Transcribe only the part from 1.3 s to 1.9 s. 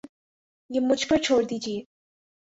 دیجئے